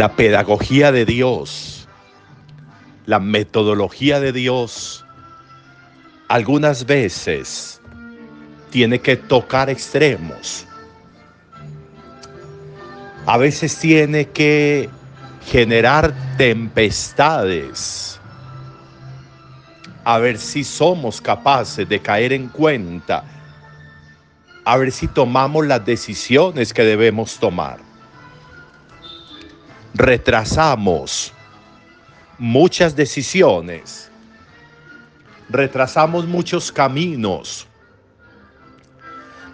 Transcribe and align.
La 0.00 0.16
pedagogía 0.16 0.92
de 0.92 1.04
Dios, 1.04 1.86
la 3.04 3.20
metodología 3.20 4.18
de 4.18 4.32
Dios, 4.32 5.04
algunas 6.26 6.86
veces 6.86 7.82
tiene 8.70 9.00
que 9.00 9.18
tocar 9.18 9.68
extremos. 9.68 10.66
A 13.26 13.36
veces 13.36 13.76
tiene 13.76 14.24
que 14.30 14.88
generar 15.44 16.14
tempestades. 16.38 18.18
A 20.04 20.16
ver 20.16 20.38
si 20.38 20.64
somos 20.64 21.20
capaces 21.20 21.86
de 21.86 22.00
caer 22.00 22.32
en 22.32 22.48
cuenta. 22.48 23.22
A 24.64 24.78
ver 24.78 24.92
si 24.92 25.08
tomamos 25.08 25.66
las 25.66 25.84
decisiones 25.84 26.72
que 26.72 26.84
debemos 26.84 27.38
tomar 27.38 27.89
retrasamos 29.94 31.32
muchas 32.38 32.94
decisiones, 32.94 34.10
retrasamos 35.48 36.26
muchos 36.26 36.70
caminos, 36.70 37.66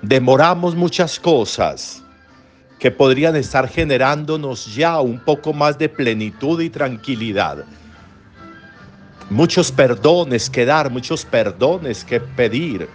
demoramos 0.03 0.75
muchas 0.75 1.19
cosas 1.19 2.03
que 2.79 2.91
podrían 2.91 3.35
estar 3.37 3.69
generándonos 3.69 4.75
ya 4.75 5.01
un 5.01 5.19
poco 5.19 5.53
más 5.53 5.79
de 5.79 5.89
plenitud 5.89 6.61
y 6.61 6.69
tranquilidad. 6.69 7.65
Muchos 9.31 9.73
perdones 9.73 10.49
que 10.49 10.65
dar, 10.65 10.91
muchos 10.91 11.25
perdones 11.25 12.05
que 12.05 12.21
pedir, 12.21 12.89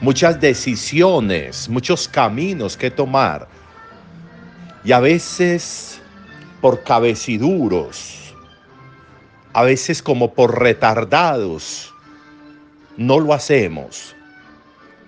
muchas 0.00 0.38
decisiones, 0.40 1.68
muchos 1.68 2.08
caminos 2.08 2.76
que 2.76 2.90
tomar. 2.90 3.48
Y 4.84 4.92
a 4.92 5.00
veces 5.00 5.97
por 6.60 6.82
cabeciduros, 6.82 8.34
a 9.52 9.62
veces 9.62 10.02
como 10.02 10.34
por 10.34 10.60
retardados, 10.60 11.92
no 12.96 13.20
lo 13.20 13.32
hacemos 13.32 14.14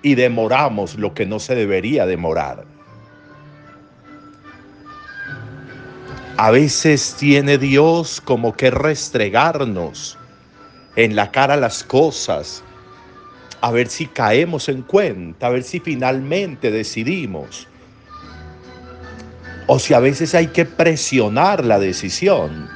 y 0.03 0.15
demoramos 0.15 0.97
lo 0.97 1.13
que 1.13 1.27
no 1.27 1.39
se 1.39 1.55
debería 1.55 2.07
demorar. 2.07 2.65
A 6.37 6.51
veces 6.51 7.17
tiene 7.19 7.59
Dios 7.59 8.21
como 8.21 8.55
que 8.55 8.71
restregarnos 8.71 10.17
en 10.97 11.15
la 11.15 11.31
cara 11.31 11.57
las 11.57 11.85
cosas, 11.85 12.63
a 13.61 13.71
ver 13.71 13.89
si 13.89 14.07
caemos 14.07 14.69
en 14.69 14.83
cuenta, 14.83 15.49
a 15.49 15.51
ver 15.51 15.63
si 15.63 15.81
finalmente 15.81 16.71
decidimos 16.71 17.69
o 19.73 19.79
si 19.79 19.95
a 19.95 20.01
veces 20.01 20.35
hay 20.35 20.49
que 20.49 20.65
presionar 20.65 21.65
la 21.65 21.79
decisión. 21.79 22.69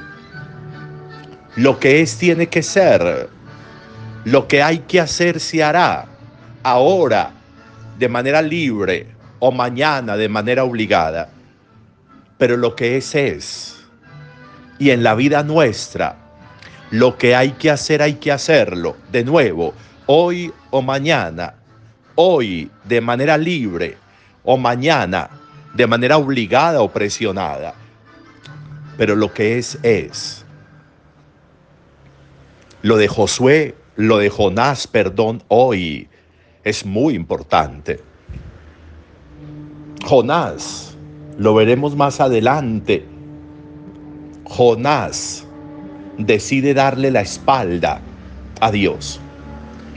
Lo 1.57 1.77
que 1.77 1.99
es 1.99 2.17
tiene 2.17 2.47
que 2.47 2.63
ser. 2.63 3.27
Lo 4.23 4.47
que 4.47 4.63
hay 4.63 4.79
que 4.79 5.01
hacer 5.01 5.41
se 5.41 5.61
hará 5.61 6.05
ahora 6.63 7.31
de 7.99 8.07
manera 8.07 8.41
libre 8.41 9.07
o 9.39 9.51
mañana 9.51 10.15
de 10.15 10.29
manera 10.29 10.63
obligada. 10.63 11.27
Pero 12.37 12.55
lo 12.55 12.77
que 12.77 12.95
es 12.95 13.13
es. 13.13 13.75
Y 14.79 14.91
en 14.91 15.03
la 15.03 15.15
vida 15.15 15.43
nuestra, 15.43 16.15
lo 16.91 17.17
que 17.17 17.35
hay 17.35 17.51
que 17.51 17.71
hacer 17.71 18.01
hay 18.01 18.13
que 18.13 18.31
hacerlo 18.31 18.95
de 19.11 19.25
nuevo, 19.25 19.73
hoy 20.05 20.49
o 20.69 20.81
mañana. 20.81 21.55
Hoy 22.15 22.71
de 22.85 23.01
manera 23.01 23.37
libre 23.37 23.97
o 24.45 24.55
mañana 24.55 25.29
de 25.75 25.87
manera 25.87 26.17
obligada 26.17 26.81
o 26.81 26.89
presionada. 26.89 27.73
Pero 28.97 29.15
lo 29.15 29.33
que 29.33 29.57
es 29.57 29.77
es. 29.83 30.45
Lo 32.81 32.97
de 32.97 33.07
Josué, 33.07 33.75
lo 33.95 34.17
de 34.17 34.29
Jonás, 34.29 34.87
perdón, 34.87 35.43
hoy 35.49 36.07
es 36.63 36.85
muy 36.85 37.13
importante. 37.13 37.99
Jonás, 40.05 40.95
lo 41.37 41.53
veremos 41.55 41.95
más 41.95 42.21
adelante. 42.21 43.05
Jonás 44.45 45.45
decide 46.17 46.73
darle 46.73 47.11
la 47.11 47.21
espalda 47.21 47.99
a 48.61 48.71
Dios. 48.71 49.19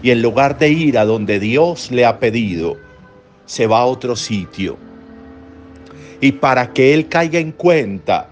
Y 0.03 0.11
en 0.11 0.23
lugar 0.23 0.59
de 0.59 0.71
ir 0.71 0.99
a 0.99 1.05
donde 1.05 1.39
Dios 1.39 1.91
le 1.93 2.05
ha 2.05 2.19
pedido, 2.19 2.77
se 3.47 3.67
va 3.67 3.81
a 3.81 3.85
otro 3.85 4.17
sitio 4.17 4.88
y 6.21 6.33
para 6.33 6.73
que 6.73 6.95
él 6.95 7.09
caiga 7.09 7.39
en 7.39 7.53
cuenta 7.53 8.29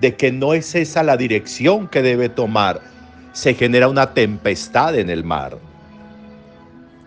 de 0.00 0.14
que 0.16 0.32
no 0.32 0.52
es 0.52 0.74
esa 0.74 1.02
la 1.02 1.16
dirección 1.16 1.88
que 1.88 2.02
debe 2.02 2.28
tomar, 2.28 2.80
se 3.32 3.54
genera 3.54 3.88
una 3.88 4.12
tempestad 4.12 4.98
en 4.98 5.08
el 5.08 5.24
mar. 5.24 5.56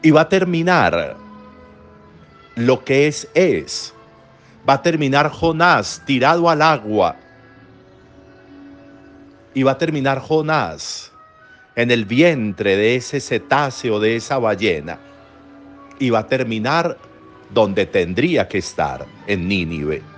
Y 0.02 0.12
va 0.12 0.22
a 0.22 0.30
terminar 0.30 1.16
lo 2.56 2.84
que 2.84 3.08
es 3.08 3.28
es. 3.34 3.94
Va 4.68 4.76
a 4.76 4.82
terminar 4.82 5.30
Jonás 5.30 6.02
tirado 6.06 6.50
al 6.50 6.62
agua. 6.62 7.16
Y 9.54 9.64
va 9.64 9.72
a 9.72 9.78
terminar 9.78 10.20
Jonás 10.20 11.12
en 11.76 11.92
el 11.92 12.06
vientre 12.06 12.78
de 12.78 12.96
ese 12.96 13.20
cetáceo, 13.20 14.00
de 14.00 14.16
esa 14.16 14.40
ballena. 14.40 14.98
Y 16.00 16.10
va 16.10 16.20
a 16.20 16.28
terminar 16.28 16.98
donde 17.54 17.86
tendría 17.86 18.48
que 18.48 18.58
estar, 18.58 19.06
en 19.28 19.48
Nínive 19.48 20.15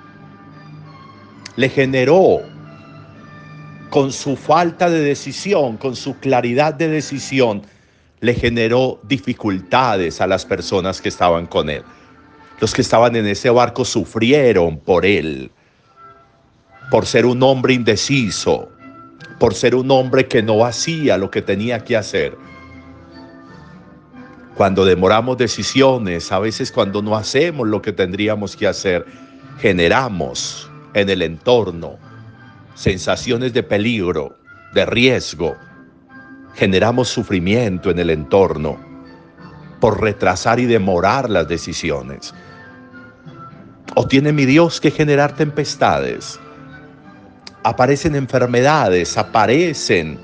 le 1.58 1.70
generó 1.70 2.42
con 3.90 4.14
su 4.14 4.38
falta 4.38 4.90
de 4.90 5.00
decisión, 5.02 5.76
con 5.78 5.96
su 5.96 6.18
claridad 6.20 6.74
de 6.74 6.88
decisión, 6.88 7.64
le 8.20 8.34
generó 8.34 9.00
dificultades 9.04 10.22
a 10.22 10.28
las 10.28 10.46
personas 10.46 11.02
que 11.02 11.10
estaban 11.10 11.48
con 11.48 11.70
él. 11.70 11.84
Los 12.60 12.74
que 12.74 12.82
estaban 12.82 13.16
en 13.16 13.28
ese 13.28 13.50
barco 13.50 13.86
sufrieron 13.86 14.78
por 14.78 15.06
él, 15.06 15.52
por 16.92 17.06
ser 17.06 17.26
un 17.26 17.42
hombre 17.44 17.74
indeciso, 17.74 18.70
por 19.40 19.54
ser 19.54 19.76
un 19.76 19.90
hombre 19.92 20.28
que 20.28 20.44
no 20.44 20.64
hacía 20.64 21.18
lo 21.18 21.32
que 21.32 21.42
tenía 21.42 21.84
que 21.84 21.98
hacer. 21.98 22.38
Cuando 24.56 24.86
demoramos 24.86 25.38
decisiones, 25.38 26.32
a 26.32 26.40
veces 26.40 26.72
cuando 26.72 27.02
no 27.02 27.16
hacemos 27.16 27.68
lo 27.68 27.82
que 27.82 27.94
tendríamos 27.94 28.56
que 28.56 28.68
hacer, 28.68 29.06
generamos 29.60 30.67
en 30.94 31.10
el 31.10 31.22
entorno, 31.22 31.98
sensaciones 32.76 33.54
de 33.54 33.64
peligro, 33.64 34.38
de 34.74 34.86
riesgo. 34.86 35.56
Generamos 36.56 37.08
sufrimiento 37.08 37.92
en 37.92 38.00
el 38.00 38.10
entorno 38.10 38.80
por 39.80 40.02
retrasar 40.02 40.60
y 40.60 40.66
demorar 40.66 41.30
las 41.30 41.48
decisiones. 41.48 42.34
¿O 43.96 44.08
tiene 44.08 44.32
mi 44.32 44.46
Dios 44.46 44.82
que 44.82 44.92
generar 44.92 45.36
tempestades? 45.36 46.40
Aparecen 47.64 48.16
enfermedades, 48.16 49.18
aparecen 49.18 50.20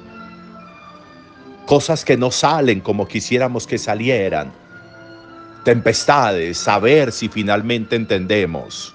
cosas 1.65 2.03
que 2.03 2.17
no 2.17 2.31
salen 2.31 2.79
como 2.79 3.07
quisiéramos 3.07 3.67
que 3.67 3.77
salieran. 3.77 4.51
Tempestades, 5.63 6.57
saber 6.57 7.11
si 7.11 7.29
finalmente 7.29 7.95
entendemos 7.95 8.93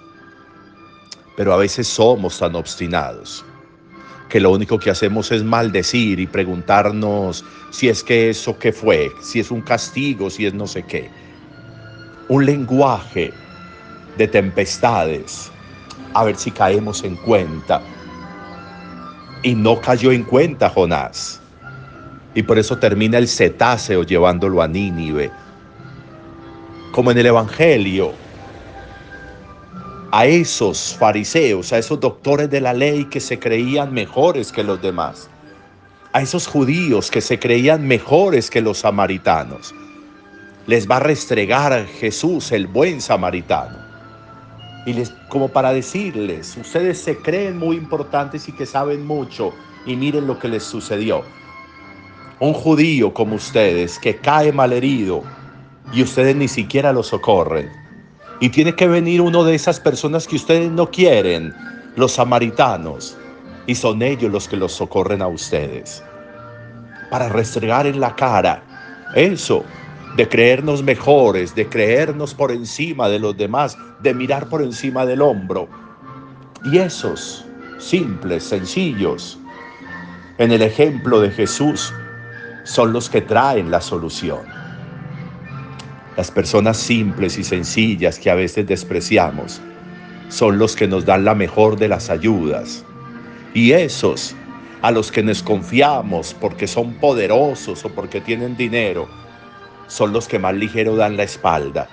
pero 1.39 1.55
a 1.55 1.57
veces 1.57 1.87
somos 1.87 2.37
tan 2.41 2.57
obstinados 2.57 3.45
que 4.29 4.41
lo 4.41 4.51
único 4.51 4.77
que 4.77 4.91
hacemos 4.91 5.31
es 5.31 5.45
maldecir 5.45 6.19
y 6.19 6.27
preguntarnos 6.27 7.45
si 7.71 7.89
es 7.89 8.03
que 8.03 8.29
eso 8.29 8.59
que 8.59 8.73
fue, 8.73 9.13
si 9.23 9.39
es 9.39 9.53
un 9.53 9.61
castigo, 9.61 10.31
si 10.31 10.47
es 10.47 10.53
no 10.53 10.67
sé 10.67 10.83
qué. 10.83 11.09
Un 12.29 12.45
lenguaje 12.45 13.33
de 14.17 14.27
tempestades, 14.27 15.49
a 16.13 16.25
ver 16.25 16.35
si 16.35 16.51
caemos 16.51 17.05
en 17.05 17.15
cuenta. 17.15 17.83
Y 19.45 19.55
no 19.55 19.81
cayó 19.81 20.11
en 20.11 20.25
cuenta 20.25 20.69
Jonás. 20.69 21.41
Y 22.35 22.43
por 22.43 22.59
eso 22.59 22.79
termina 22.79 23.17
el 23.17 23.29
cetáceo 23.29 24.03
llevándolo 24.03 24.61
a 24.61 24.67
Nínive. 24.67 25.31
Como 26.91 27.13
en 27.13 27.19
el 27.19 27.27
Evangelio, 27.27 28.13
a 30.11 30.27
esos 30.27 30.97
fariseos, 30.99 31.73
a 31.73 31.79
esos 31.79 32.01
doctores 32.01 32.49
de 32.51 32.61
la 32.61 32.73
ley 32.73 33.05
que 33.07 33.21
se 33.21 33.39
creían 33.39 33.93
mejores 33.93 34.51
que 34.51 34.65
los 34.65 34.81
demás, 34.81 35.29
a 36.13 36.23
esos 36.23 36.47
judíos 36.47 37.11
que 37.11 37.21
se 37.21 37.39
creían 37.39 37.87
mejores 37.87 38.49
que 38.51 38.63
los 38.63 38.79
samaritanos. 38.79 39.75
Les 40.67 40.89
va 40.89 40.97
a 40.97 41.01
restregar 41.01 41.87
Jesús, 41.87 42.53
el 42.53 42.67
buen 42.67 43.01
samaritano. 43.01 43.77
Y 44.87 44.95
les, 44.95 45.11
como 45.29 45.49
para 45.49 45.73
decirles, 45.73 46.57
ustedes 46.57 46.99
se 46.99 47.19
creen 47.19 47.59
muy 47.59 47.77
importantes 47.77 48.49
y 48.49 48.53
que 48.53 48.65
saben 48.65 49.07
mucho, 49.07 49.53
y 49.85 49.97
miren 49.97 50.27
lo 50.27 50.39
que 50.39 50.49
les 50.49 50.63
sucedió. 50.63 51.23
Un 52.41 52.55
judío 52.55 53.13
como 53.13 53.35
ustedes 53.35 53.99
que 53.99 54.17
cae 54.17 54.53
malherido 54.53 55.23
y 55.93 56.03
ustedes 56.03 56.37
ni 56.37 56.49
siquiera 56.49 56.93
lo 56.93 57.03
socorren 57.03 57.88
y 58.41 58.49
tiene 58.51 58.75
que 58.75 58.87
venir 58.87 59.21
uno 59.21 59.45
de 59.45 59.55
esas 59.55 59.81
personas 59.81 60.27
que 60.27 60.37
ustedes 60.37 60.71
no 60.71 60.91
quieren, 60.91 61.55
los 61.97 62.13
samaritanos, 62.13 63.17
y 63.67 63.75
son 63.75 64.03
ellos 64.03 64.31
los 64.31 64.49
que 64.49 64.57
los 64.57 64.73
socorren 64.73 65.23
a 65.23 65.29
ustedes. 65.29 66.03
Para 67.11 67.29
restregar 67.29 67.87
en 67.87 68.01
la 68.01 68.15
cara 68.15 68.63
eso, 69.15 69.65
de 70.17 70.29
creernos 70.29 70.83
mejores, 70.83 71.55
de 71.55 71.69
creernos 71.69 72.35
por 72.35 72.53
encima 72.53 73.09
de 73.09 73.19
los 73.19 73.37
demás, 73.37 73.77
de 74.01 74.15
mirar 74.15 74.49
por 74.49 74.63
encima 74.63 75.07
del 75.07 75.23
hombro. 75.23 75.69
Y 76.65 76.79
esos 76.79 77.45
simples, 77.79 78.45
sencillos, 78.45 79.39
en 80.39 80.53
el 80.53 80.63
ejemplo 80.63 81.21
de 81.21 81.31
Jesús, 81.31 81.93
son 82.65 82.93
los 82.93 83.09
que 83.09 83.21
traen 83.21 83.71
la 83.71 83.81
solución. 83.81 84.58
Las 86.19 86.33
personas 86.33 86.77
simples 86.77 87.39
y 87.39 87.45
sencillas 87.45 88.19
que 88.19 88.29
a 88.29 88.35
veces 88.35 88.67
despreciamos 88.67 89.61
son 90.29 90.59
los 90.59 90.75
que 90.75 90.89
nos 90.89 91.05
dan 91.05 91.25
la 91.25 91.37
mejor 91.37 91.79
de 91.79 91.87
las 91.87 92.11
ayudas. 92.11 92.85
Y 93.55 93.71
esos 93.71 94.35
a 94.83 94.91
los 94.91 95.13
que 95.13 95.23
nos 95.23 95.45
confiamos 95.45 96.35
porque 96.35 96.67
son 96.67 96.95
poderosos 96.95 97.85
o 97.85 97.91
porque 97.91 98.21
tienen 98.21 98.57
dinero, 98.57 99.09
son 99.87 100.13
los 100.13 100.27
que 100.27 100.41
más 100.41 100.55
ligero 100.55 100.97
dan 100.97 101.17
la 101.17 101.23
espalda. 101.23 101.87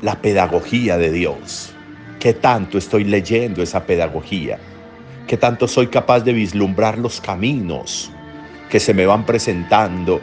La 0.00 0.22
pedagogía 0.22 0.96
de 0.96 1.12
Dios. 1.12 1.74
¿Qué 2.18 2.32
tanto 2.32 2.78
estoy 2.78 3.04
leyendo 3.04 3.62
esa 3.62 3.84
pedagogía? 3.84 4.58
¿Qué 5.26 5.36
tanto 5.36 5.68
soy 5.68 5.88
capaz 5.88 6.20
de 6.20 6.32
vislumbrar 6.32 6.96
los 6.96 7.20
caminos 7.20 8.10
que 8.70 8.80
se 8.80 8.94
me 8.94 9.04
van 9.04 9.26
presentando? 9.26 10.22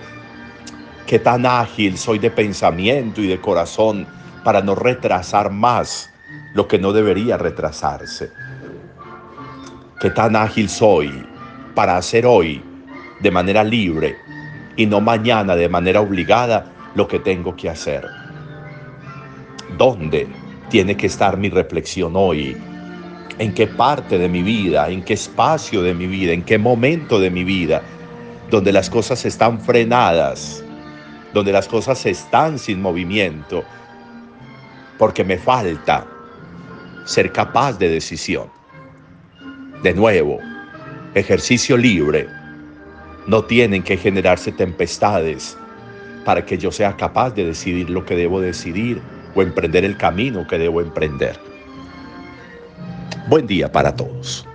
¿Qué 1.08 1.20
tan 1.20 1.46
ágil 1.46 1.98
soy 1.98 2.20
de 2.20 2.30
pensamiento 2.30 3.22
y 3.22 3.28
de 3.28 3.40
corazón 3.40 4.06
para 4.44 4.62
no 4.62 4.76
retrasar 4.76 5.52
más 5.52 6.12
lo 6.54 6.68
que 6.68 6.78
no 6.78 6.92
debería 6.92 7.38
retrasarse? 7.38 8.30
¿Qué 10.00 10.10
tan 10.10 10.36
ágil 10.36 10.70
soy 10.70 11.26
para 11.74 11.98
hacer 11.98 12.26
hoy 12.26 12.62
de 13.22 13.32
manera 13.32 13.64
libre 13.64 14.18
y 14.76 14.86
no 14.86 15.02
mañana 15.02 15.56
de 15.56 15.70
manera 15.70 16.02
obligada 16.02 16.74
lo 16.96 17.08
que 17.08 17.20
tengo 17.20 17.56
que 17.56 17.70
hacer. 17.70 18.06
¿Dónde 19.78 20.28
tiene 20.70 20.98
que 20.98 21.08
estar 21.08 21.38
mi 21.38 21.50
reflexión 21.50 22.14
hoy? 22.16 22.58
¿En 23.40 23.54
qué 23.54 23.68
parte 23.68 24.18
de 24.18 24.28
mi 24.28 24.42
vida? 24.42 24.90
¿En 24.90 25.04
qué 25.04 25.14
espacio 25.14 25.82
de 25.82 25.94
mi 25.94 26.08
vida? 26.08 26.34
¿En 26.34 26.44
qué 26.44 26.58
momento 26.58 27.20
de 27.20 27.30
mi 27.30 27.44
vida? 27.44 27.82
Donde 28.50 28.72
las 28.72 28.90
cosas 28.90 29.26
están 29.26 29.60
frenadas, 29.60 30.64
donde 31.34 31.52
las 31.52 31.68
cosas 31.68 32.06
están 32.06 32.60
sin 32.60 32.82
movimiento, 32.82 33.64
porque 34.98 35.24
me 35.24 35.38
falta 35.38 36.06
ser 37.06 37.32
capaz 37.32 37.78
de 37.78 37.90
decisión. 37.90 38.50
De 39.84 39.94
nuevo, 39.94 40.40
ejercicio 41.14 41.78
libre 41.78 42.28
no 43.28 43.44
tienen 43.44 43.84
que 43.84 43.98
generarse 43.98 44.52
tempestades 44.52 45.58
para 46.26 46.46
que 46.46 46.58
yo 46.58 46.72
sea 46.72 46.96
capaz 46.96 47.32
de 47.32 47.46
decidir 47.46 47.90
lo 47.90 48.06
que 48.06 48.16
debo 48.16 48.42
decidir 48.42 49.02
o 49.36 49.42
emprender 49.42 49.86
el 49.86 49.98
camino 49.98 50.48
que 50.48 50.58
debo 50.58 50.82
emprender. 50.82 51.40
Buen 53.30 53.46
día 53.46 53.72
para 53.72 53.96
todos. 53.96 54.47